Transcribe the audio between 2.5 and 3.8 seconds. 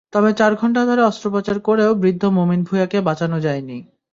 ভূঁইয়াকে বাঁচানো যায়নি।